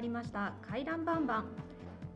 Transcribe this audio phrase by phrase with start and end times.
[0.00, 0.54] まりました。
[0.66, 1.44] 回覧バンバン。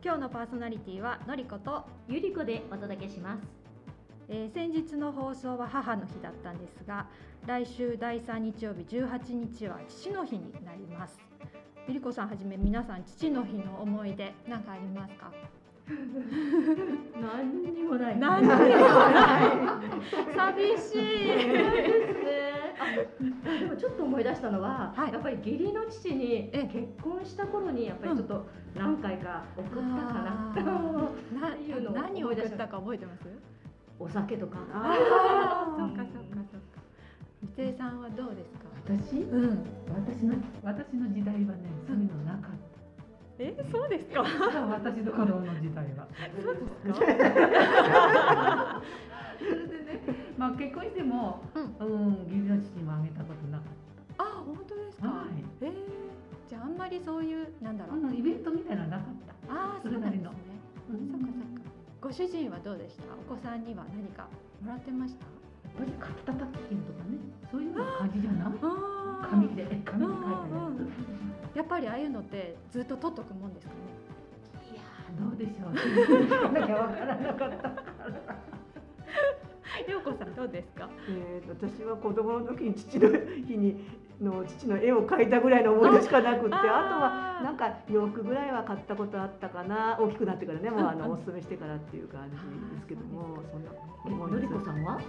[0.03, 3.43] 今日のパーソナリティはのりことゆりこでお届けします。
[4.27, 7.05] えー、先日の放送は母の日だったんですが
[7.45, 11.19] 来週第3日曜日18日は父の日になります。
[11.87, 15.31] ゆりこさんはじめ皆さん父の日の思い出何かありますか？
[17.21, 18.17] 何にもない。
[18.17, 18.73] 何にもない。
[20.35, 21.29] 寂しい
[23.59, 25.13] でもちょっと思い出したのは、はい。
[25.13, 30.53] やっぱり義理の父にえ結婚した頃にやっぱりちょっと何回か送ったかな。
[30.55, 31.39] あー。
[31.41, 33.21] ないうのを何を送ったか覚えてます？
[33.99, 34.57] お酒とか。
[34.73, 36.81] ああそっかそっかそっか。
[37.55, 38.65] 三井さんはどうですか？
[38.85, 39.21] 私？
[39.21, 39.65] うん。
[39.89, 42.51] 私の私の時代はねそういうのなかっ
[43.37, 44.23] えそうですか？
[44.23, 46.07] た私の子供の時代は。
[46.41, 46.61] そうで
[46.93, 48.81] すか？
[50.37, 51.63] まあ結婚してもうん。
[51.87, 53.67] うん義理の父にもあげたことなかっ
[54.17, 55.27] あ本当ですか、たはい。
[55.61, 55.73] えー、
[56.49, 59.07] じゃああんまりそういうなんだろう、うんイベントみたいなのなかっ
[59.47, 59.53] た。
[59.53, 60.31] ああそそうれなりの。
[60.31, 61.33] なんですね、そっかそっ
[61.63, 61.69] か。
[62.01, 63.03] ご主人はどうでした？
[63.13, 64.27] お子さんには何か
[64.61, 65.25] もらってました？
[65.25, 65.31] や
[65.71, 67.17] っぱり書き叩き券とかね。
[67.51, 68.53] そういうの感じじゃない？
[68.61, 70.15] あ紙で紙で書い
[71.53, 73.79] てやっぱりああいうのってずっと取っとくもんですかね？
[74.71, 75.73] いやーどうでしょう。
[76.53, 77.69] なきゃわからなかった
[79.87, 80.89] 陽子さんどうですか？
[81.09, 83.09] えー、私は子供の時に父の
[83.47, 83.75] 日に
[84.21, 92.35] の父の絵を描いたぐらいの思い出しかなくってあとはなんか洋服ぐらいは買ったことあったかな大きくなってからね もうあのお勤めしてからっていう感じ
[92.75, 93.71] ですけども そんな
[94.05, 94.99] 思いの出りこさんは？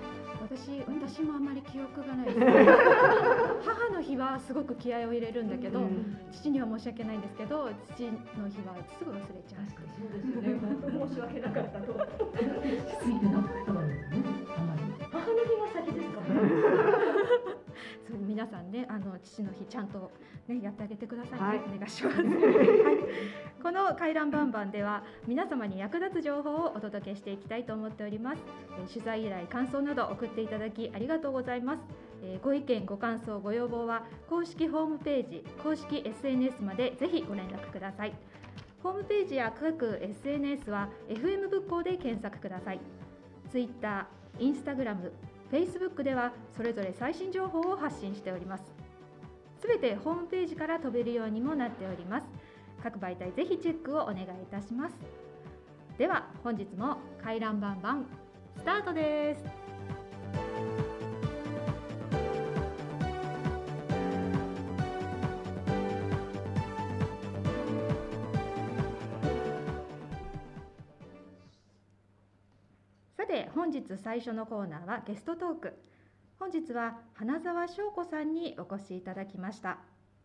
[0.43, 2.39] 私私もあまり記憶がないです
[3.65, 8.11] 母の日はすごく気合を入れるんだけど、うん父には申し訳ないんですけど父の
[8.49, 10.61] 日はすぐ忘れちゃうそうですよね。
[11.09, 11.95] 申し訳なかったと。
[13.01, 14.05] ついてなかったわよね
[14.56, 16.21] あまり母の日が先ですか？
[18.09, 20.11] そう皆さんねあの父の日ちゃんと
[20.47, 21.59] ねやってあげてくださいね、はい。
[21.59, 22.27] お願いします、 はい、
[23.62, 28.43] この回覧バンバンでは皆様に役立つ情報をお届けしていきたいと思っております、
[28.78, 31.81] えー取材依頼感想など送っていただきありがとうございます、
[32.22, 38.12] えーご意見ご感想ご要望は公式ホームページ公式 SNS までぜひご連絡ください。
[38.83, 42.81] ホームページや各 SNS は FM 仏校で検索ください。
[43.50, 44.06] Twitter、
[44.38, 45.11] Instagram、
[45.51, 48.65] Facebook ではそれぞれ最新情報を発信しております。
[49.61, 52.27] すべてホームページから飛べるようにもなっております。
[52.83, 54.95] 各媒体ぜひチェックをお願いいたします。
[55.99, 58.06] では本日も回覧バンバン
[58.56, 59.75] スタートです。
[73.66, 75.75] 本日最初のコーナーはゲストトーク。
[76.38, 79.78] 本日は花澤翔子さんにお越しいただきました、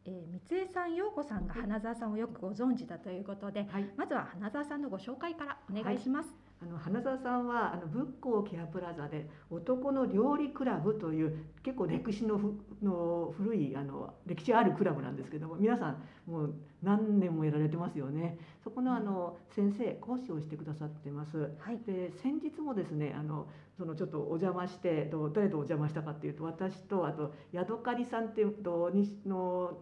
[0.05, 3.89] えー、三江さん陽子さんが花澤さんをよくご存知だということではい。
[3.97, 6.29] まずは花澤さんのご紹介からお願いします、
[6.63, 18.37] あの花澤さんはあの仏光ケアプラザで男の料理クラブという結構歴史のふの古いあの歴史あるクラブなんですけども皆さんもう何年もやられてますよね。
[18.63, 21.51] そこのあの先生講師をしてくださってます。
[21.59, 21.79] はい。
[21.85, 29.79] で先日もですねあのそのちょっとお邪魔してと誰とお邪魔したかっていうと私とあとヤドカリさんっていうと西の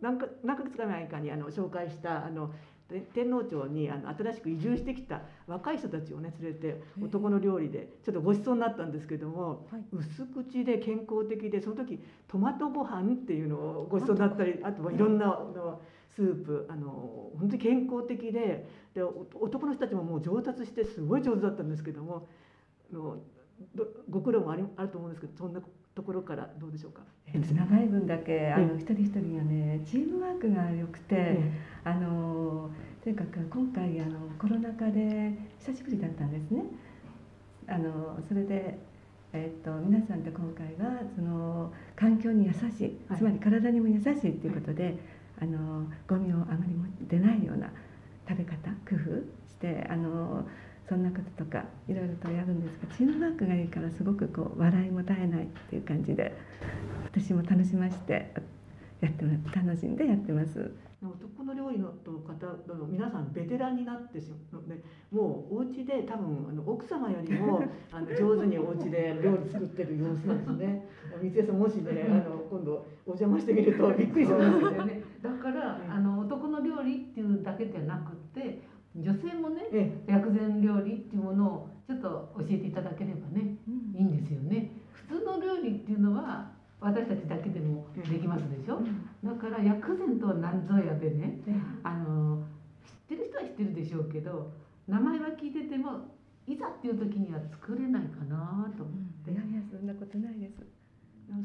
[0.00, 2.54] 何か何ヶ月か前かにあの紹介したあので
[3.12, 9.82] 天皇町にあの新しく移住してきた若い人たちをね連れて男の料理でちょっとご馳走になったんですけども、はい。
[9.92, 15.82] 薄口で健康的でその時トマトご飯っていうのをご馳走になったりあとはいろんなあの
[16.16, 22.26] スープあの本当に健康的ででお男の人たちももう上達してすごい上手だったんですけども
[22.90, 23.18] あの
[23.74, 25.60] どご苦労もありあると思うんですけどそんな
[25.98, 27.02] ところからどうでしょうか？
[27.34, 31.52] 長い分だけあの一人一人がねチームワークが良くて、え
[31.82, 32.70] あの
[33.02, 36.62] とにかく今回あのコロナ禍で久しぶりだったんですね。
[37.66, 38.78] あのそれで、
[39.32, 44.96] えっと皆さんと今回はその環境に優しい、はいつまり体にも優しいということで、
[45.40, 47.72] あのゴミをあまりも出ないような
[48.28, 49.18] 食べ方工夫
[49.48, 50.46] してあの
[50.88, 56.34] そんなこととかいろいろとやるんですがチームワークがいいからすごくこう笑いも絶えないっていう感じで
[57.04, 58.32] 私も楽しまして
[59.00, 60.70] やってま楽しんでやってます。
[61.00, 64.82] 男の料理のと方の皆さんベテランになってしまうので
[65.12, 67.62] もうお家で多分あの奥様よりも
[67.92, 70.88] あの上手にお家で料理作ってる様子なんですね。
[71.22, 75.02] 三江さんもしね あの今度お邪魔してみるとびっくりしますよね。
[75.22, 78.60] だから、うんあの男の料理っていうだけでなくって
[78.96, 83.56] 女性もねえ薬膳料理っていうものをちょっと教えていただければね
[83.94, 84.70] いいんですよね。
[84.92, 86.50] 普通の料理っていうのは
[86.80, 88.80] 私たちだけでもできますでしょ？
[89.24, 91.40] だから薬膳とは何ぞやでね
[91.82, 92.44] あの
[93.08, 94.52] 知ってる人は知ってるでしょうけど
[94.86, 96.08] 名前は聞いてても
[96.46, 99.30] いざっていう時には作れないかなと思って。
[99.30, 100.64] いやいやそんなことないです。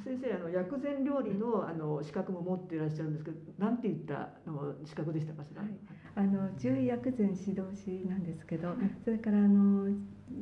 [0.04, 5.72] 先生あの薬膳料理のあの資格も持っていらっしゃるんですけどなんて言ったの資格でしたかしら、はい
[6.16, 9.90] あの獣医薬膳指導士なんですけど、それからあの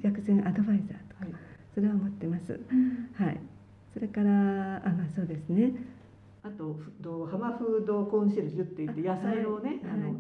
[0.02, 1.34] 薬膳アドバイザーとか、はい。
[1.74, 2.60] それは持ってます。
[3.16, 3.40] はい。
[3.94, 5.74] それからあまあそうですね。
[6.44, 9.80] あとふとハマフードコンシェルジュって言って野菜のね、はい。
[9.94, 10.16] あのはい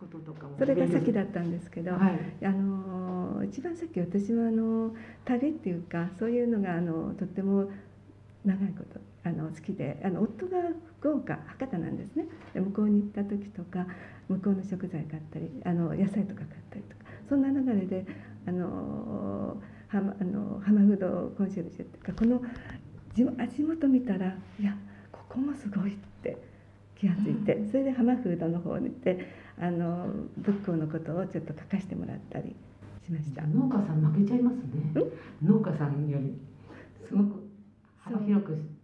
[0.00, 0.56] こととかも。
[0.58, 2.44] それが先だだったんですけど、はい。
[2.44, 4.94] あの一番さっき私はあの
[5.24, 7.70] 旅っていうかそういうのがあのとっても
[8.44, 10.58] 長いことあの好きであの夫が
[10.98, 12.24] 福岡博多なんですね。
[12.54, 13.86] で向こうに行った時とか
[14.28, 18.06] 向こうの食材買ったりあの野菜とか買ったりとかそんな流れで
[18.46, 19.56] あの
[19.88, 22.40] はまあのハマフードコンシェルジュっていうかこの
[23.14, 24.76] 地元見たらいや
[25.12, 26.36] ここもすごいって
[26.96, 29.26] 気がついてそれでハマフードの方に行って
[29.60, 30.06] あの
[30.38, 32.54] 仏教のことをちょっと書かせてもらったり
[33.04, 33.42] しました。
[33.42, 34.92] 農家さん負けちゃいますね。
[35.42, 36.38] 農家さんより
[37.06, 37.42] すごく
[37.98, 38.79] 幅広く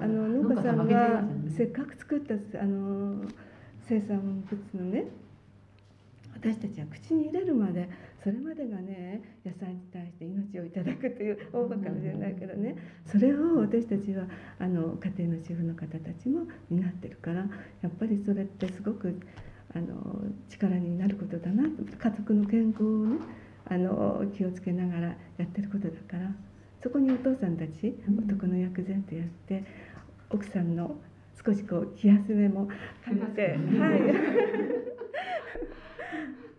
[0.00, 1.24] あの農家さんが
[1.56, 3.24] せっかく作ったあの
[3.88, 5.04] 生産物のね
[6.34, 7.88] 私たちは口に入れるまで
[8.22, 12.76] それまでがね野菜に対して命をいただくという大場かもしれないけどね。
[13.04, 14.26] それを私たちは
[14.58, 17.46] あの家庭の主婦の方たちも担ってるから
[17.82, 19.20] やっぱりそれってすごく
[19.74, 21.84] あの力になることだなと。
[21.96, 23.18] 家族の健康をね
[23.68, 25.00] あの気をつけながら
[25.38, 26.30] やってることだから。
[26.86, 29.64] そこにお父さんたち男の薬膳とやって
[30.30, 30.94] 奥さんの
[31.44, 32.68] 少しこう気休めも
[33.04, 33.48] 兼ねて、は
[33.90, 33.98] い、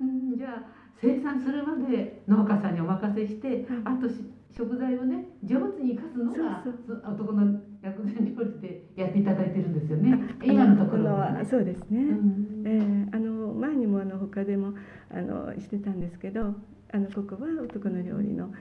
[0.02, 0.66] うんじゃあ
[1.02, 4.16] 生産するまで農家さんにお任せして、はいあとし
[4.52, 6.62] 食材をね上手に生かすのが
[7.10, 10.20] 男の薬膳料理でやっていただいてるんですよね。
[10.44, 12.02] 今のところのははそうですね。
[12.02, 12.64] うん。
[12.66, 14.74] えーあの前にもあの他でも
[15.10, 16.54] あのしてたんですけど
[16.92, 18.52] あのここは男の料理の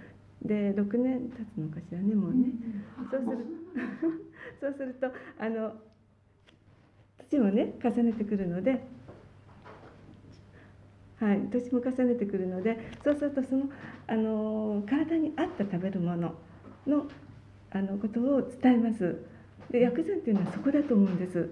[0.43, 2.47] で6年経つのかしらねもうね、
[3.11, 3.47] そうする。
[4.61, 5.07] そうすると
[5.39, 5.75] あの
[7.31, 8.81] 年もね重ねてくるので
[11.19, 13.71] はい年も重ねてくるのでそうするとその
[14.07, 16.35] あの体に合った食べるもの
[16.87, 17.07] の
[17.71, 19.17] あのことを伝えます。
[19.71, 21.51] で薬膳っていうのはそこだと思うんです。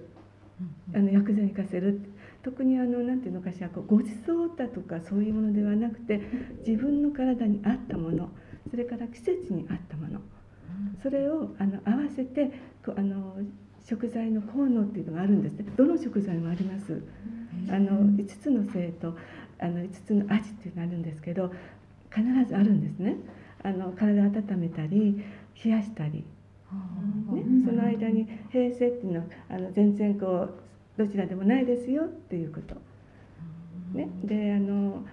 [0.93, 1.99] あの薬膳に活かせる。
[2.41, 6.21] 特にあのなんていうのかしらこうごちそうだとかそういうものではなくて
[6.65, 8.29] 自分の体に合ったもの
[8.69, 10.19] それから季節に合ったもの。
[11.01, 12.51] それをあの合わせて
[12.95, 13.37] あの
[13.87, 15.71] 食材の効能っていうのがあるんですね。
[15.75, 17.01] どの食材もあります。
[17.69, 19.15] あの5つの性と
[19.59, 21.51] あの5つの味っていうのがあるんですけど
[22.13, 23.15] 必ずあるんですね。
[23.63, 25.23] あの体を温めたり
[25.63, 26.23] 冷やしたり。
[27.31, 30.53] ね、その間に平成っていうのはあの全然こう
[30.97, 32.75] どちらでもないですよっていうこと。
[33.93, 35.05] ね、であの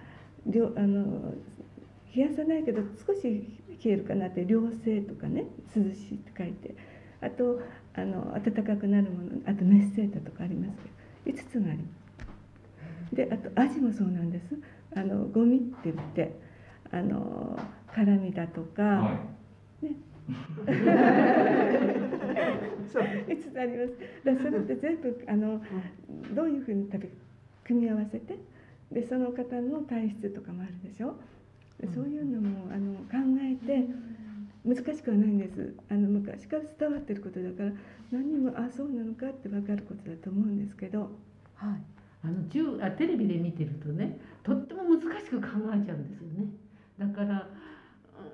[0.45, 1.33] 両あの
[2.15, 5.45] 冷やさないけど少し冷えるかなって良性とかね
[5.75, 6.75] 涼しいって書いて
[7.21, 7.61] あと
[7.95, 10.77] あの暖かくなるものあと熱性だとかあります
[11.25, 11.83] けど5つがありま
[13.11, 13.15] す。
[13.15, 14.45] であと味もそうなんです。
[14.95, 16.39] あのゴミって言って
[16.91, 17.59] あの
[17.93, 19.19] 辛みだとか、
[22.91, 23.97] そう5つあります。
[24.23, 25.61] だそれって全部あの
[26.35, 27.09] どういうふうに食べ
[27.63, 28.37] 組み合わせて
[28.91, 31.15] でその方の体質とかもあるでしょ。
[31.79, 33.87] でそういうのもあの考えて
[34.65, 35.75] 難しくはないんです。
[35.89, 37.71] あの昔から伝わってることだから
[38.11, 41.11] 何にもあそうなのかって分かることだと思うんですけど。
[41.55, 41.93] はい
[42.25, 46.45] あの中あテレビで見てるとねとっても難しく考えちゃうんですよね
[46.97, 47.49] だから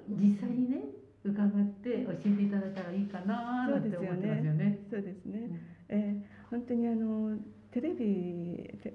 [0.10, 0.84] うん実際にね
[1.24, 4.80] 伺って教えていただいたらいいかななんて思ってますよね。
[4.90, 5.50] そうですね。
[5.90, 7.38] えー本当にあの
[7.72, 8.94] テレビテ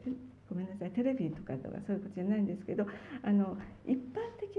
[0.49, 2.85] ごめんなさいテレビとかとかそういうことじゃないんですけど
[3.23, 3.97] あの一般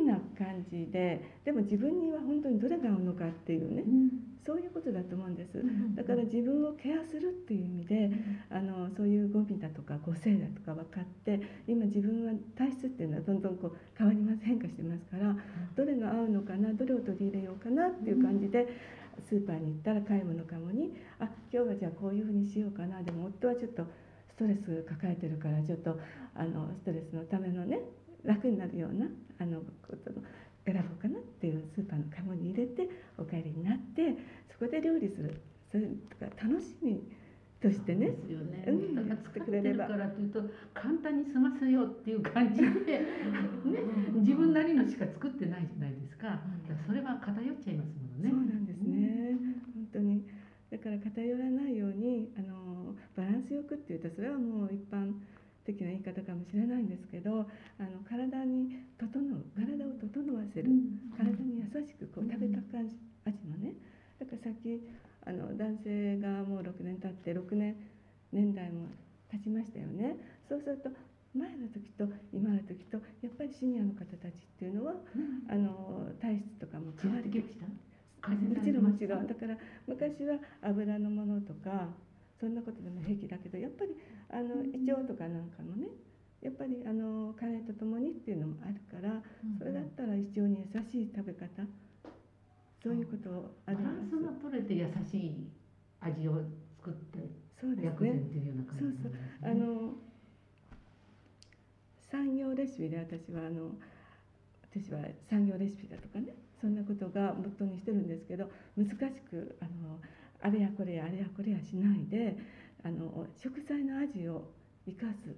[0.06, 4.10] 的な感じででも自分には本当にどれが合うのかっていうねうん。
[4.46, 5.60] そういうことだと思うんです。
[5.96, 8.12] だから自分をケアするっていう意味で
[8.52, 15.36] あのそういうゴミだとか個性だとか分かって今自分は体質っていうのはどんどんこう変わります変化してますから
[15.76, 18.68] どれが合うのかなどれを取り入れようかなっていう感じで
[19.28, 23.84] スーパーに行ったら買い物かもにあ今日はじゃあこういうふうにしようかなでも夫はちょっと
[24.30, 25.98] ストレス抱えてるからちょっと
[26.36, 27.80] あのストレスのためのね
[28.26, 29.08] 楽になるような
[29.40, 30.22] あのことの
[30.66, 34.18] 選ぼうかなっていうスーパーのカゴに入れてお帰りになって
[34.52, 35.42] そこで料理する。
[35.72, 37.04] それとか楽しみ
[37.62, 38.08] としてね。
[38.08, 38.64] ですよね。
[38.68, 38.96] うん。
[38.96, 39.88] だから作ってるくれれば。
[39.88, 40.42] からというと
[40.74, 43.06] 簡単に済ませようっていう感じで、 ね、
[44.16, 46.28] 自分なりのしか作ってないじゃないですか。
[46.28, 48.30] だからそれは偏っちゃいますものね。
[48.30, 49.38] そうなんですね。
[49.76, 50.24] 本当に。
[50.72, 55.14] だかから偏らないようにあのバランスよくっていうとそれはもう一般
[55.66, 57.42] 的な言い方かもしれないんですけど
[57.80, 60.70] あの体に整う体を整わせる、
[61.18, 62.96] 体に優しくこう食べた感じ
[63.26, 63.74] 味もね。
[64.20, 64.80] だからさっき
[65.26, 67.76] あの男性がもう6年経って6年
[68.32, 68.88] 年代も
[69.32, 70.18] 経ちましたよね。
[70.48, 70.90] そうすると
[71.34, 74.94] 前の時と今の時とやっぱりシニアの方たちっていうのは
[75.50, 77.66] あの体質とかも変わってきました
[78.30, 79.28] もちろんもちろん。
[79.28, 79.58] だから
[79.88, 81.90] 昔は油のものとか
[82.40, 83.92] そんなことでも平気だけどやっぱり
[84.30, 85.88] あの胃腸とかなんかもね
[86.42, 89.22] やっぱりあの加齢とともにっていうのもあるから
[89.58, 91.48] それだったら胃腸に優しい食べ方
[92.84, 95.50] そういうことあバランスが取れて優しい
[96.02, 96.42] 味を
[96.78, 97.88] 作ってそうですね。
[97.88, 99.20] 薬膳っていうような感じなんですね。
[99.42, 99.94] あの
[102.12, 103.72] 産業レシピで私はあの
[104.70, 105.00] 私は
[105.30, 108.96] 産業レシピだとかねそんなことがモットーにしてるんですけど難し
[109.30, 110.00] くあの
[110.46, 112.38] あれやこれやあれやこれやしないで
[112.84, 114.46] あの食材の味を
[114.86, 115.34] 生かす、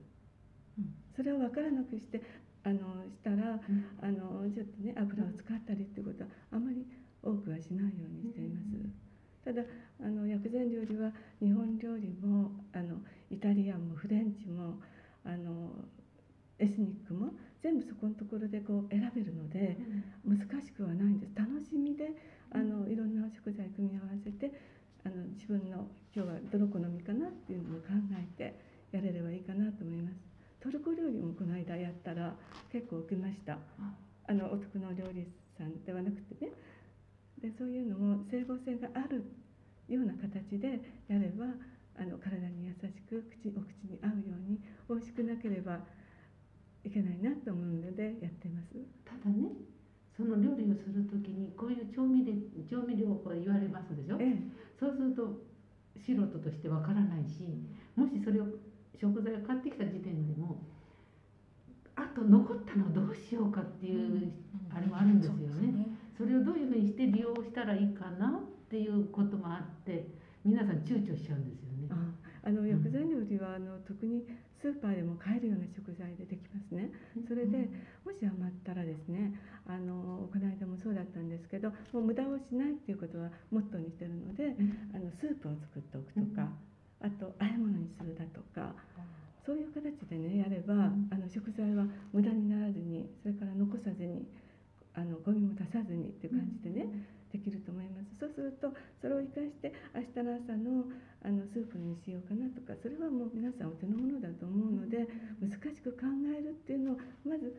[0.77, 0.93] うん。
[1.15, 2.21] それを分からなくして
[2.65, 3.57] あのしたら
[4.01, 6.85] あのちょっとね油を使ったりっていうことはあまり
[7.23, 8.75] 多くはしないようにしています。
[9.45, 9.63] ただ
[10.03, 11.09] あの薬膳料理は
[11.39, 12.99] 日本料理もあの
[13.31, 14.75] イタリアンもフレンチも
[15.23, 15.71] あの
[16.59, 17.31] エスニックも
[17.63, 19.77] 全部そこのところでこう選べるので
[20.27, 21.31] 難しくはないんです。
[21.33, 22.11] 楽しみで
[22.51, 24.51] あのいろんな食材組み合わせて
[25.03, 28.59] あの自分の今日はどの好みかなっていうのを考えて
[28.91, 30.15] やれればいいかなと思います。
[30.59, 32.35] トルコ料理もこの間やったら
[32.71, 33.57] 結構受けました。
[33.79, 34.33] あ。
[34.33, 35.27] のお宅の料理
[35.57, 36.51] さんではなくてね。
[37.41, 39.23] でそういうのも整合性がある
[39.87, 41.45] ような形でやれば
[41.95, 45.79] あの体に優しく口お口に合うように美味しくなければ
[46.83, 48.73] いけないなと思うのでやってます。
[49.05, 49.51] ただね
[50.17, 52.33] その料理をするときにこういう調味料
[52.67, 54.17] 調味料を言われますでしょ？
[54.19, 54.41] ええ。
[54.79, 55.45] そうすると
[55.95, 57.43] 素人としてわからないし
[57.95, 58.45] もしそれを
[58.99, 60.63] 食材を買ってきた時点でも
[61.95, 64.31] あと残ったのどうしようかっていう、
[64.69, 65.97] あれもあるんですよね。
[66.15, 70.07] それをどういうふうにして利用したらいいかなっていうこともあって
[70.45, 71.87] 皆さん躊躇しちゃうんですよね。
[71.89, 71.95] あ
[72.43, 74.23] あの薬膳料理はあの特に
[74.61, 76.89] スーパーでも買えるような食材でできますね。
[77.27, 77.69] それで
[78.05, 79.37] もし余ったらですね
[79.67, 84.55] あのこの間もそうだったんですけどもう無駄をしないっていうことはモットーにしてるので
[84.93, 86.49] あのスープを作っておくとか、
[87.01, 88.73] あと和え物にするだとか
[89.45, 91.07] そういう形でねやれば、ん。
[91.11, 94.25] あの食材は無駄にならずにそれから残さずに
[94.97, 96.89] あのゴミも出さずにっていう感じでね、
[97.31, 98.17] できると思います。
[98.19, 100.89] そうするとそれを生かして明日の朝の
[101.21, 105.05] あのスープにしようかなとかそれはもう皆さんお手の物だと思うので、
[105.37, 107.53] 難しく考えるっていうのをまず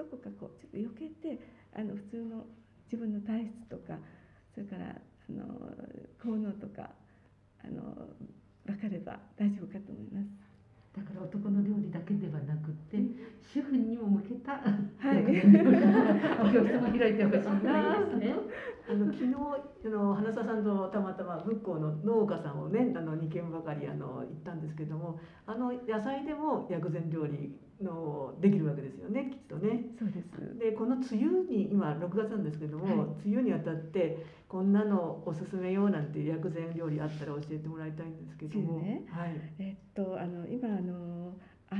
[0.00, 1.36] どこかこうちょっと避けて
[1.76, 2.48] あの普通の
[2.88, 4.00] 自分の体質とか
[4.56, 5.44] それからあの
[6.24, 6.88] 効能とか
[7.60, 8.08] あの
[8.64, 10.51] 分かれば大丈夫かと思います。
[10.94, 12.98] だから男の料理だけではなくて、
[13.40, 15.24] 主婦にも向けたはい。
[15.24, 18.34] 薬膳料理の教室も開いてほしいなですね。
[18.90, 19.32] あの昨日
[19.86, 29.84] あの花澤さんとたまたま仏光の農家さんをねあの2軒ばかりあの行ったんですけどもあの野菜でも薬膳料理のできるわけですよねきっとね。
[29.98, 30.58] そうです。
[30.58, 41.32] でこの梅雨に今6月なんですけども、はい梅雨にあたってこんなのおすすめよなんて薬膳料理あったら教えてもらいたいんですけども、ねはい、えっとあの今あの
[41.70, 41.76] あ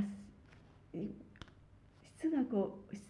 [0.97, 1.09] い
[2.17, 3.02] 質がこう湿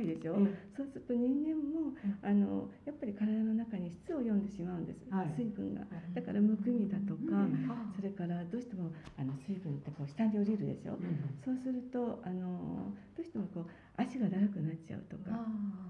[0.00, 0.34] いでしょ。
[0.76, 5.06] そうすると人間もあのやっぱり体の中に質を読んでしまうんです。
[5.10, 5.34] はい。
[5.36, 5.82] 水分が。
[6.14, 7.68] だからむくみだとか、うん。
[7.94, 10.98] それからどうしてもあの水分ってこう下に降りるでしょ。
[11.44, 15.46] そうするとあのどうしてもこう足がだるくなっちゃうとか、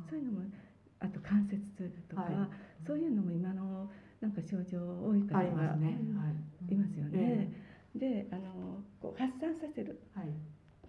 [0.08, 0.46] そういうのも
[1.00, 2.86] あと関節痛だとか、はい。
[2.86, 5.98] そういうのも今のなんか症状多い方がね。
[6.16, 6.30] は
[6.68, 6.74] い。
[6.74, 7.52] いますよね。
[7.94, 10.00] であのこう発散させる。
[10.14, 10.28] はい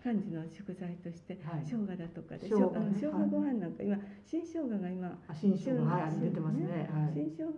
[0.06, 1.66] 感じの食材として、はい。
[1.66, 2.78] 生姜だとかで、生姜ね。
[2.78, 5.82] あの生姜ご飯なんか今新生姜が今あ新生姜。
[5.82, 6.90] 旬はいあ出てますね。
[6.94, 7.14] はい。
[7.18, 7.58] 新生姜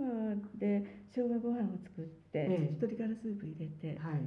[0.56, 2.80] で生姜ご飯を作って、ええ。
[2.80, 4.24] 鶏ガラスープ入れて、はい。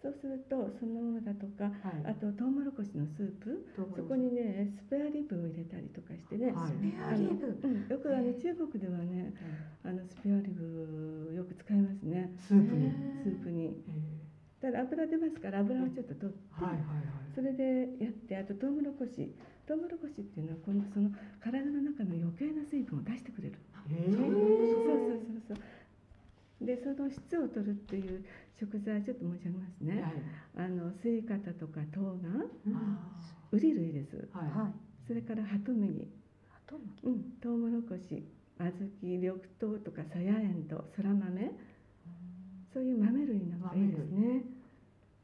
[0.00, 2.06] そうするとそのものだとか、はい。
[2.06, 6.52] あとトウモロコシのスープ、そこにねスペアリブを入れたりとかしてね。
[6.52, 6.70] はい。
[6.70, 7.58] スペアリブ。
[7.66, 9.34] うん、よくあの中国ではね、
[9.82, 12.30] あのスペアリブよく使いますね。
[12.38, 12.92] スープに。
[13.24, 13.82] スープに。
[14.64, 17.34] えただ油出ますから油をちょっと取って、ーはいはいはい。
[17.34, 19.34] それでやってあとトウモロコシ
[19.68, 21.10] トウモロコシっていうのは今度その
[21.42, 23.58] 体の中の余計な水分を出してくれる、
[23.92, 24.16] えー。
[24.16, 28.24] そうそうそうそうでその質を取るっていう
[28.58, 30.64] 食材ちょっと申し上げますね、はい。
[30.64, 33.20] あのスイカタとか冬瓜あ
[33.52, 34.16] ウリ類です。
[34.32, 34.72] ーはい。
[35.06, 36.08] それからハトムギ、
[37.02, 38.24] うん、トウモロコシ
[38.56, 41.52] 小豆緑豆とかさやえんどそら豆。
[42.74, 44.42] そういう豆類なんかいいですね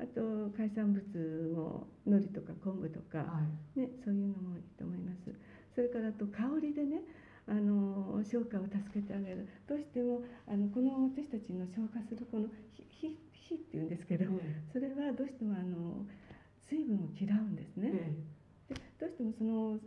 [0.00, 3.44] あと海産物も海苔とか昆布とか、は
[3.76, 3.80] い。
[3.80, 5.30] ね、そういうのもいいと思います。
[5.74, 7.02] それからあと香りでね
[7.46, 9.46] あの消化を助けてあげる。
[9.68, 16.06] どうしてもあのこの私たちの消化するこの火っていうんですけどえそれはどうしてもあの
[16.68, 17.90] 水分を嫌うんですえね。
[18.70, 19.78] えでどうしてもその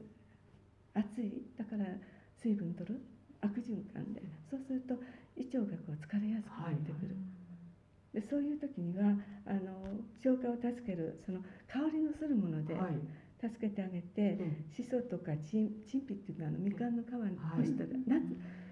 [0.93, 1.85] 熱いだから
[2.37, 3.01] 水分取る
[3.41, 4.95] 悪循環でそうすると
[5.35, 7.15] 胃腸がこう疲れやすくなってくる、
[8.13, 12.75] でそういう時にはあの消化を助けるその香りのするもので
[13.41, 18.21] 助けてあげて、えしそとかチンチンピっていうのはあのみかんの皮に干したり、夏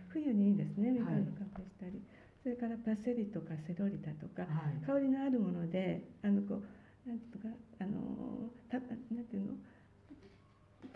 [0.09, 2.01] 冬にいいですねみかんの皮干したり、
[2.43, 4.47] それからパセリとかセロリだとか
[4.85, 9.53] 香りのあるものであのこうなんていうのかあのたなんていうの？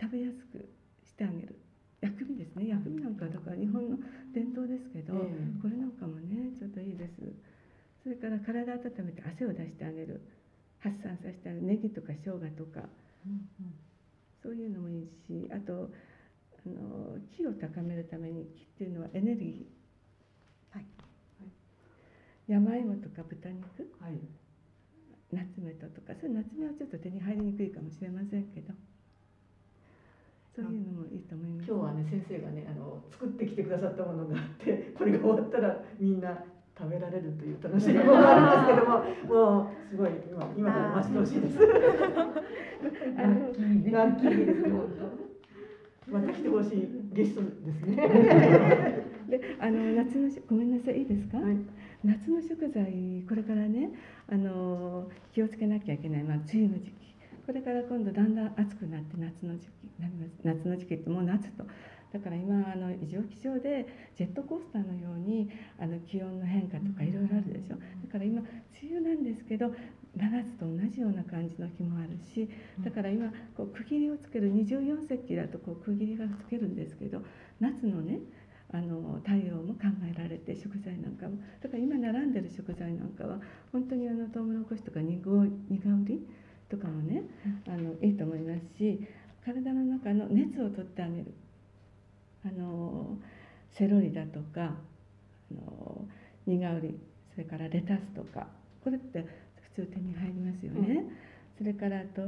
[0.00, 0.68] 食べやすく
[1.04, 1.58] してあげる。
[2.00, 2.68] 薬味ですね。
[2.68, 3.96] 薬味なんかだから日本の
[4.34, 5.60] 伝統ですけど、ええ。
[5.60, 7.18] これなんかもねちょっといいです
[8.06, 10.22] それから体温めて汗を出してあげる。
[10.78, 11.66] 発散させてあげる。
[11.66, 12.86] ネギとか生姜とか。
[14.44, 15.90] そういうのもいいしあと
[16.64, 20.86] あの気を高めるために気っていうのはエネルギー、はい。
[22.46, 23.66] 山芋とか豚肉。
[24.00, 24.20] はい。
[25.32, 26.14] ナツメととか。
[26.14, 28.72] そういうナツメはちょっと手に入りにくいかもしれませんけど。
[30.54, 31.68] そういうのもいいと思います。
[31.68, 36.38] 今日はね先生がねあの作ってきてくださったものがあってこれが終わったらみんな
[36.78, 41.58] 食べられるという楽しみもあるんですけどももうすごい今今から待ち遠しいです。
[43.16, 43.34] あの
[43.92, 44.92] ラッキーですね本
[46.06, 46.12] 当。
[46.12, 47.96] また来てほしいゲストですね。
[49.28, 51.56] であの夏のしごめんなさいいいですか、はい
[52.04, 53.90] 夏の食材これからね
[54.30, 61.64] あの気をつけなきゃいけない、まあ、梅雨の時期これから今度だんだん暑くなって夏の時期なります夏の時期ってもう夏と
[62.12, 67.76] だから今あの異常気象でジェットコースターのようにあの気温の変化とかいろいろあるでしょ？
[67.76, 68.48] だから今梅
[68.98, 69.72] 雨なんですけど
[70.16, 72.48] 真夏と同じような感じの日もあるし
[72.82, 77.20] だから今こう区切りをつける24節気だとこう区切りがつけるんですけど
[77.60, 78.20] 夏のね
[78.72, 81.36] あの対応も考えられて食材なんかも。
[81.62, 83.38] だから今並んでる食材なんかは
[83.72, 85.50] 本当にあのトウモロコシとかにご苦
[86.06, 86.26] り
[86.68, 87.22] とかもね
[87.68, 89.00] あのいいと思いますし
[89.44, 91.32] 体の中の熱を取ってあげる
[92.46, 93.18] あの
[93.72, 94.76] セロリだとか
[95.50, 96.06] あの
[96.46, 96.98] 苦り
[97.32, 98.46] それからレタスとか
[98.82, 99.26] これって
[99.74, 101.04] 普通手に入りますよね、
[101.58, 102.22] それからあと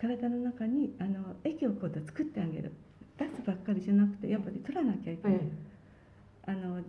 [0.00, 2.72] 体の中にあの液を今度作ってあげる。
[3.16, 5.40] 出すばっかりじゃなくてやっぱり取らなきゃいけない、
[6.46, 6.82] あの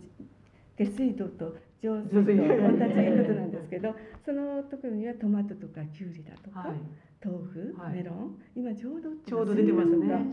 [0.76, 6.78] 下水道と上水道と同じことなんですけどその時にはトマトとかきゅうりだとか、はい。
[7.24, 7.94] 豆腐、はい。
[7.94, 10.24] メロン今ちょうどちょうど出てますね。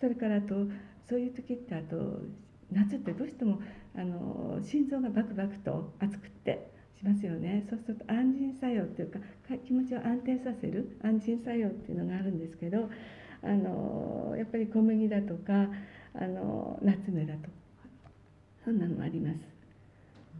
[0.00, 0.54] それからあと
[1.08, 2.20] そういう時ってあと
[2.72, 3.60] 夏ってどうしても
[3.96, 7.66] あの心臓がバクバクと熱くってしますよね。
[7.68, 9.24] そうすると安心作用っていうかか
[9.64, 12.88] 気持ちを安定させる安心作用っていうのがあるんですけど
[13.42, 15.68] あのやっぱり小麦だとか
[16.14, 17.48] あのナツメだとか
[18.64, 19.38] そんなのもあります。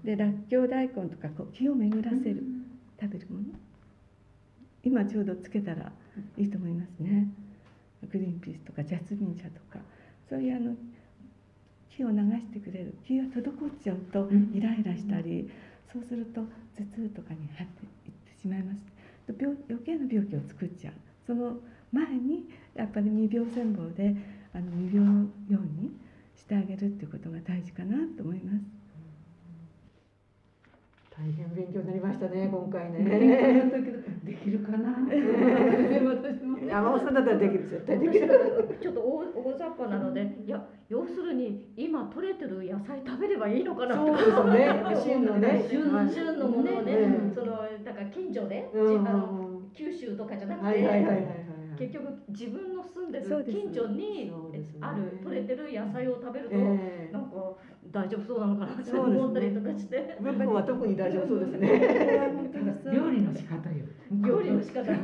[0.05, 2.43] でらっきょう大根とかこう気を巡らせる
[3.01, 3.45] 食べるもの。
[4.83, 5.93] 今ちょうどつけたら
[6.39, 7.29] いいと思いますね。
[8.11, 9.79] グリーンピースとかジャスミン茶とか。
[10.31, 10.77] そういうあの
[11.91, 14.53] 気を流してくれる気が滞っちゃうとうん。
[14.55, 15.51] イライラしたり、
[15.93, 16.47] そうすると頭
[16.95, 18.79] 痛とかに入っていってしまいます。
[19.27, 20.95] で病余計な病気を作っちゃう。
[21.27, 21.59] その
[21.93, 24.15] 前にやっぱり未病戦法で
[24.55, 25.91] あの未病のように
[26.37, 28.80] してあげるっていうことが大事かなと思います
[31.21, 33.71] 大変勉強になりましたね今回ねね。
[34.25, 34.89] できるかな？
[36.17, 36.59] 私も。
[36.67, 38.33] 山本さんだったらできる絶対でき私る。
[38.33, 38.39] は
[38.81, 44.97] ちょっと大大雑把なので、いや要するに今取れてる野菜食べればいいのかなそうですよね。
[45.05, 45.63] 旬のね。
[45.69, 51.27] 旬旬のものをね、うんそのだから近所で、あの九州とかじゃなくて、はいはいはい。
[51.79, 54.31] 結局自分の住んでる近所に
[54.81, 57.55] ある取れてる野菜を食べると、ええなんか
[57.93, 59.19] 大丈夫そうなのかなってそうですね。
[59.19, 60.17] 思ったりとかして、
[60.55, 61.69] は特に大丈夫そうですね。
[62.93, 63.85] 料理の仕方よ。
[64.11, 64.97] 料理の仕方、 ね、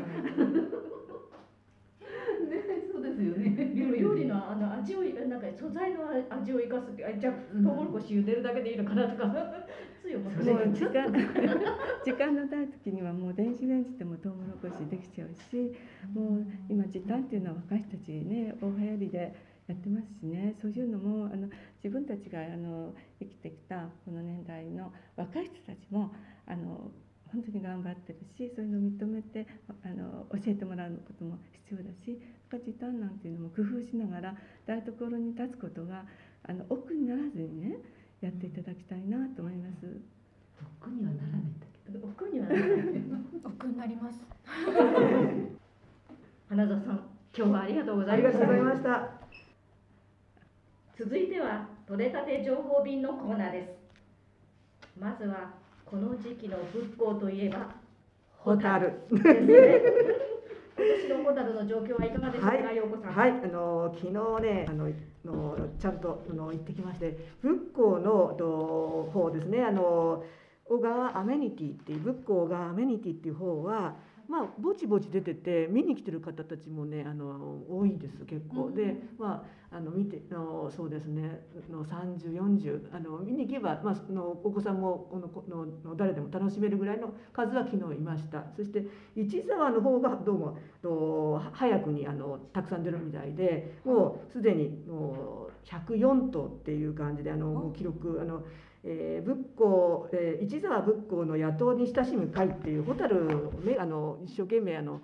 [2.93, 3.73] そうですよね。
[3.75, 9.25] 料理のあの味をなんか素材の味を生かすってあじゃあトウモロコシ茹でるだけでいいのかなとか。
[10.15, 11.11] う時間。
[12.05, 15.73] 時間のない時にはもう電子レンジでもトウモロコシできちゃうし
[16.15, 19.35] もう今時短っていうのは若い人たちね大流行りで
[19.69, 21.49] やってますしねそういうのもあの
[21.83, 26.13] 自分たちがあの生きてきたこの年代の若い人たちも
[26.47, 26.91] あの
[27.33, 29.47] 本当に頑張ってるしそういうのを認めて
[29.85, 32.21] あの教えてもらうことも必要だし
[32.65, 34.35] 時短なんていうのも工夫しながら
[34.67, 36.05] 台所に立つことが
[36.49, 37.77] あの億にならずにね
[38.21, 40.01] やっていただきたいなと思います。
[40.81, 41.67] 僕にはならないんだ。
[42.29, 42.81] にはならない
[43.45, 44.25] 奥 になります。
[46.49, 49.27] 花澤さん今日はありがとうございましたありがとうございました。
[50.99, 53.69] 続いては取れたて情報便のコーナーです。
[54.99, 55.53] まずは
[55.85, 57.75] この時期の仏光といえば
[58.39, 58.93] ホタル。
[59.11, 59.83] ですね。
[60.75, 62.77] 今年のホタルの状況はいかがでしか、はい。
[62.77, 63.13] 陽子さん。
[63.13, 64.89] はい、あの昨日ね、あの
[65.25, 70.25] のちゃんとあの行ってきまして、仏光のと方ですね、あの
[70.65, 73.97] 小川アメニティっていう仏光小川アメニティっていう方は。
[74.29, 88.45] まあ、ぼちぼち出てて見に来てる方たちもねあの多いです結構、でまああの見てのそうですねの3040あの見に行けば、まあ、そのお子さんもこのこのの誰でも楽しめるぐらいの数は昨日いました。
[88.57, 88.85] そして
[89.17, 98.45] 市沢の方がどうもと早くにあのたくさん出るみたいでもうすでにもう104頭っていう感じであの記録あの、
[98.85, 105.01] えー、仏光、えー、市沢仏光の野党に親しむ会っていうホタルをねあの一生懸命あの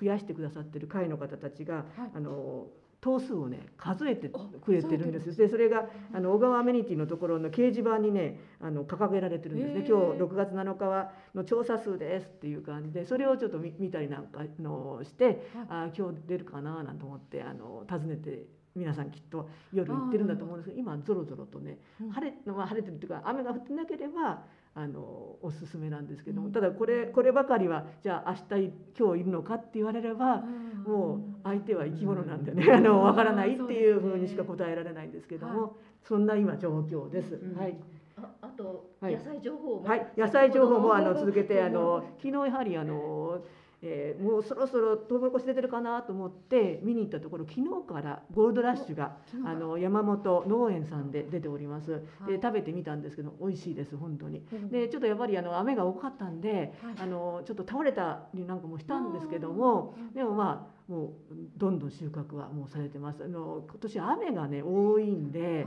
[0.00, 2.66] 増やしてくださってる会の方たちが、あの
[3.02, 22.10] 頭数をね数えてくれてるんですでそれがあの小川アメニティのところの掲示板にねあの掲げられてるんですね、今日6月7日はの調査数ですっていう感じでそれをちょっと見見たりなんかのして、あー今日出るかななんて思ってあの訪ねて皆さんきっと夜行ってるんだと思うんですけど今ぞろぞろとねうん。
[22.10, 24.42] 晴れ,、まあ、晴れてるっていうか雨が降ってなければ
[24.74, 26.52] あのおすすめなんですけども、うん。
[26.52, 30.42] ただこれこればかりはじゃあ明日い今日いるのかって言われれば、
[30.86, 37.34] もう相手は生き物なんでね、あのわからないっていうふうにしか答えられないんですけども、そんな今状況です。
[37.34, 37.54] うん。
[37.54, 37.76] はい。
[38.16, 39.14] ああとはい。
[39.14, 43.42] 野菜情報も、はい、野菜情報もあの 続けてあの昨日やはりあの、
[43.82, 52.02] えーもうそろそろトウモロコシ出てるかなと思って見に行ったところ昨日からゴールドラッシュがあの山本農園さんで出ております。
[52.26, 54.42] で食べてみたんですけど美味しいです本当に。
[54.70, 63.24] でちょっとやっぱりあの雨が多かったんで、あのちょっと倒れたりなんかもしたんですけども、でもまあもうどんどん収穫はもうされてます。
[63.24, 65.66] あの今年雨がね多いんで。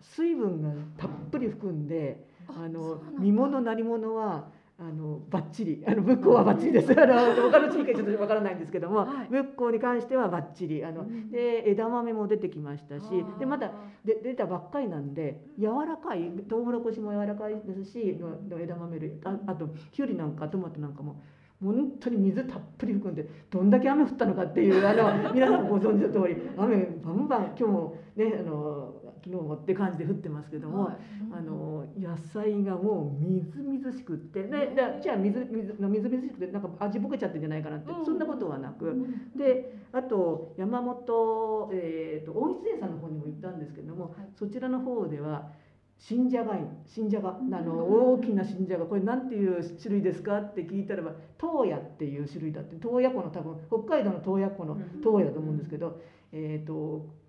[0.00, 6.90] 水分がたっぷり含んで、あの煮物なり物はあのバッチリあの仏光はバッチリです。
[6.90, 9.28] あの他の地域はちょっとわからないんですけども、はい。
[9.30, 10.84] 仏光に関してはバッチリ。
[10.84, 13.04] あの、で枝豆も出てきましたし、
[13.38, 13.70] でまだ
[14.04, 18.18] で出たばっかりなんで柔らかいトウモロコシも柔らかいですし
[18.60, 21.22] 枝豆類ああときゅうりなんかトマトなんかも
[21.62, 28.92] 本当に水たっぷり含んでどんだけ雨降ったのかっていうあの皆さんもご存知の通り雨バンバン今日もねあの
[29.24, 30.90] 昨日もって感じで降ってますけども、
[31.32, 38.94] あの野菜がもうみずみずしくってででじゃあ水水のみずみずしくてなんか味ぼけちゃってんじゃないかなって、そんなことはなく、
[39.34, 45.50] であと山本、えー、と大石園さんの方にも行ったんですけども、そちらの方では
[45.98, 53.56] 新じゃがい新じゃがあの大きな新じゃがこれなんていう種類ですかって聞いたらば東野っていう種類だって東野湖の多分
[53.86, 57.23] 北海道の東野湖の東野だと思うんですけど、えー、とと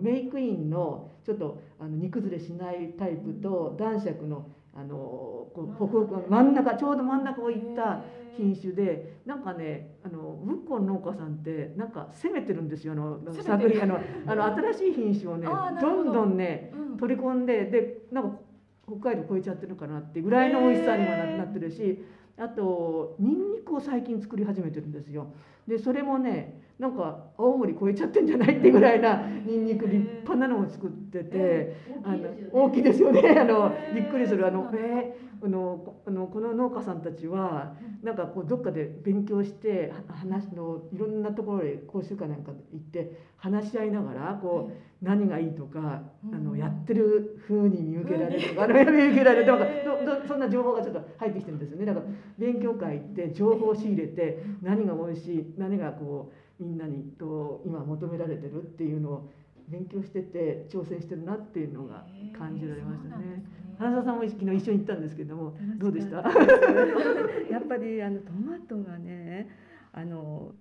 [0.00, 8.02] メイクインのちょっとあの煮崩れしないタイプと男爵のあのこうホクホク真ん中ちょうど真ん中をいった
[8.36, 15.80] 品種でなんかねあの仏光の農家さんってなんか攻めてるんですよあの探りあのあの新しい品種をねど。
[15.80, 18.38] どんどんね取り込んででなんか
[18.86, 22.04] 北海道超えちゃってるかなってぐらいの美味しさにもななってるし
[22.38, 25.32] あとニンニクを最近作り始めてるんですよ。
[25.70, 31.90] でそれもねなんか青森超えちゃってんじゃないってぐらいなニンニク立派なのを作ってて。
[32.04, 33.20] あの大きいですよね。
[33.38, 34.46] あのびっくりする。
[34.46, 46.02] あのえー、あのこあのこの農家さんたちはなんかこうどっかで勉強しては話のいろんなところへ講習会なんか行って話し合いながらこう何がいいとか
[46.32, 49.64] あのやってる風に見受けられるとかあの見受けられるとか
[50.06, 51.86] どどそんな情報がちょっと入ってきてるんですよね。
[51.86, 52.06] だから
[52.38, 59.30] 勉強会行って情報を仕入れて何が美味しい何がこうみんなにと今求められてるっていうのを
[59.68, 62.04] 勉強してて挑戦してるなっていうのが
[62.36, 63.44] 感じられましたね。
[63.78, 66.16] 花澤さんも昨日一緒に行ったんですけどもどうでした？
[67.50, 69.48] やっぱりあのトマトがね
[69.92, 70.52] あの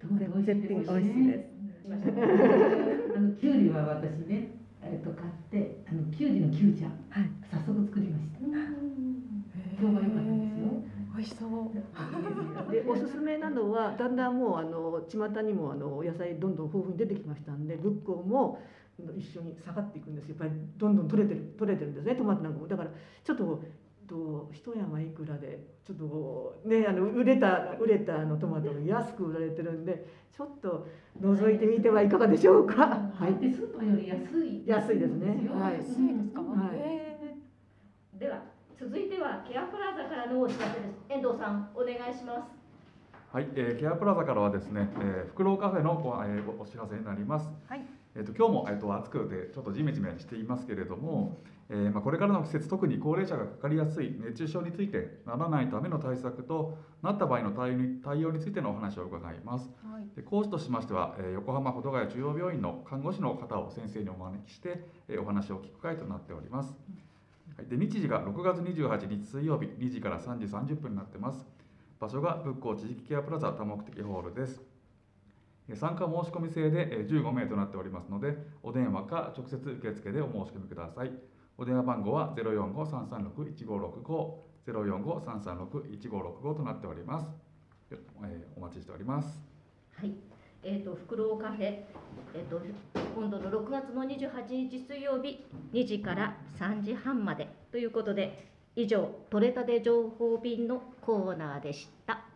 [0.00, 1.48] トマト美味しい絶品美味しいです。
[3.16, 4.50] あのキュウリは私ね、
[4.82, 7.30] えっと買ってあのキュウリのキュウちゃんはい。
[7.50, 8.38] 早速作りました。
[9.80, 10.77] 評判良かったですよ。
[11.18, 12.72] 美味しそう。
[12.72, 18.60] でおすすめなのはだんだんもうあの巷にもあの野菜どんどん豊富に出てきましたんで仏光も
[19.16, 22.90] 一緒に下がっていくんですよやっぱりどんどん取れてる取れてるんですねトマトなんかもだから
[23.24, 23.62] ちょっと
[24.08, 30.86] と一山いくらでちょっとねあの売れた売れたあのトマトが安く売られてるんでちょっと
[31.20, 32.86] 覗いてみてはいかがでしょうか。
[32.86, 33.34] はい。
[33.44, 34.62] でスーパーより安い。
[34.66, 36.40] 安いですねよはい安いですか？
[36.42, 37.36] はいへ
[38.18, 38.42] では
[38.78, 42.58] 続いてはケアプラザからのお知らせです遠藤さんお願いします
[43.32, 47.48] はい、えーケアプラザからはですね、えー、フクロウカフェのご、えーおお知らせになります。
[47.68, 51.36] はいえっ、と今日もえっ、と暑くてちょっとジメジメしていますけれども、
[51.68, 59.68] えーまあこれからの季節特に高齢者がかかりやすい熱中症についてならないための対策となった場合の対応に対応についてのお話を伺います。
[59.84, 66.72] はいで講師としましては、えー横浜保土ヶ谷中央病院の看護師の方を先生にお招きして、えーお話を聞く会となっております。
[67.58, 71.44] はい、で日時が6月28日水曜日2時から3時30分になってます。
[71.98, 74.62] 場所が仏光地域ケアプラザ多目的ホールです。
[75.74, 81.10] 参加申し込み制で15名となっておりますので、お電話か直接受付でお申し込みください。
[81.58, 84.34] お電話番号は045-336-1565、
[84.66, 87.26] 045-336-1565となっております。
[88.56, 89.42] お待ちしております。
[89.96, 90.14] はい、
[90.62, 92.60] えー、とフクロウカフェ、えー、と
[93.14, 102.27] 今度の6月の28日水曜日2時から3時半までということで以上取れたて情報便のコーナーでした。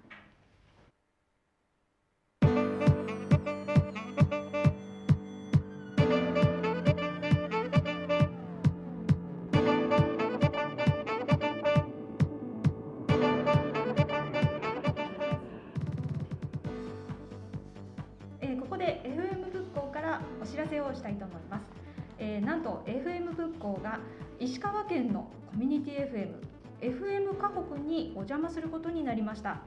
[22.83, 24.01] と FM 復興が
[24.41, 26.35] 石川県のコミュニティ FM
[26.81, 29.61] FM 河北にお邪魔することになりました、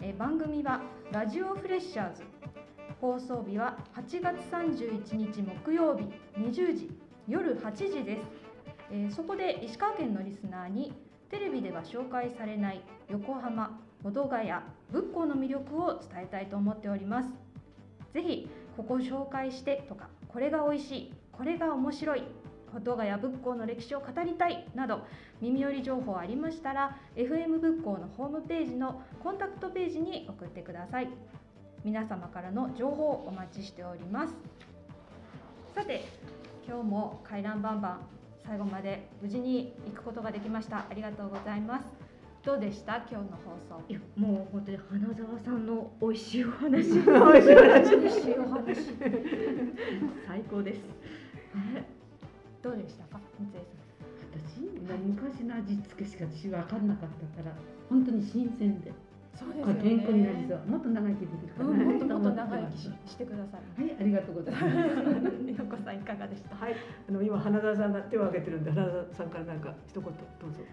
[0.00, 2.22] え番組はラジオフレッシャーズ。
[3.00, 6.04] 放送日は8月31日木曜日
[6.38, 6.90] 20時
[7.26, 8.22] 夜8時です、
[8.92, 10.92] えそこで石川県のリスナーに
[11.30, 14.52] テレビでは紹介されない横浜保土ヶ谷
[14.92, 17.28] 仏光の魅力を伝えたいと思っております。
[18.14, 22.22] ぜひここ紹介してとかこれが美味しいこれが面白い
[22.72, 25.00] 保土ヶ谷仏光の歴史を語りたいなど
[25.40, 31.08] 耳寄り情報ありましたら FM 仏光のホームページのコンタクトページに送ってください
[31.84, 34.34] 皆様からの情報をお待ちしております。
[35.74, 36.04] さて
[36.66, 38.00] 今日も回覧バンバン
[38.46, 40.78] 最後まで無事に行くことができました。
[40.88, 41.84] ありがとうございます。
[42.44, 42.98] どうでした？
[42.98, 43.20] 今日の
[43.68, 43.82] 放送。
[43.88, 46.72] いやもう本当に花澤さんの美味しいお話。
[46.72, 48.76] 美味しいお話。
[50.28, 50.80] 最高です。
[51.76, 51.91] え？
[52.72, 53.20] どうでしたか？
[53.38, 53.84] 三井さん。
[54.32, 54.64] 私
[55.04, 57.54] 昔の味付けしか私分かんなかったから
[57.90, 58.90] 本当に新鮮で
[59.36, 60.60] そうですこれ健康になりそう。
[60.68, 63.82] もっと長生きできるかうな、んもっともっと長生きし してください。
[63.82, 64.64] はいありがとうございます。
[65.52, 66.56] よこさんいかがでした？
[66.56, 66.74] はい、
[67.08, 70.14] あの今花田さんが手を挙げてるんで花田さんからなんか一言どう
[70.52, 70.64] ぞ。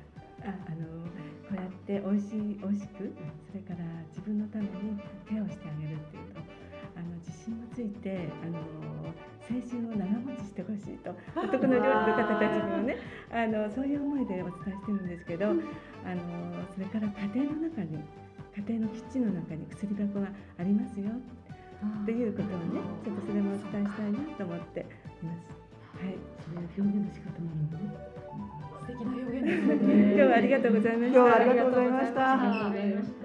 [0.42, 0.88] ああの
[1.50, 3.12] こうやって美味しい美味しく
[3.52, 4.70] それから自分のために
[5.28, 6.40] ケアをしてあげるっていうと
[6.96, 8.58] あの自信もついてあの
[9.50, 12.98] 青春を長持ちしてほしいと男の料理の方たちにもね
[13.34, 15.58] あのそういう思いでお伝えしてるんですけどあの
[16.74, 17.98] それから家庭の中に
[18.56, 24.84] 家庭のキッチンの中に薬箱がありますよっていうことをねちょっとそれもお伝えしたいなと思ってい
[25.26, 25.60] ます。
[26.00, 28.20] はい、そういう表現の仕方もあるのね。
[28.80, 30.14] 素敵な表現です今ね。
[30.16, 31.20] 日はありがとうございました。
[31.20, 33.19] 今日はありがとうございました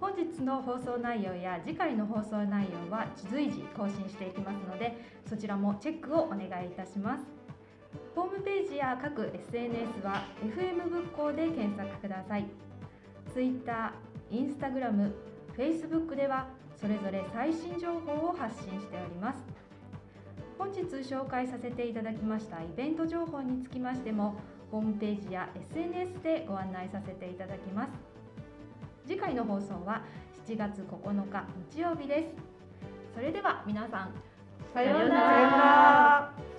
[0.00, 4.96] 本日の放送内容や次回の放送内容は随時更新していきますので
[5.28, 7.24] そちらもチェックをお願いいたします。
[8.14, 12.46] ホームページや各 SNS は FM 仏光で検索ください。
[13.32, 13.92] Twitter、
[14.30, 15.12] Instagram、
[15.56, 16.46] Facebook では
[16.80, 19.42] それぞれ最新情報を発信しております。
[20.58, 24.36] 本日紹介させていただきましたイベント情報につきましても
[24.70, 28.17] ホームページや SNS でご案内させていただきます。
[29.08, 30.02] 次回の放送は
[30.46, 34.12] 7月9日日曜日ですそれでは皆さん
[34.74, 36.57] さようならさようなら。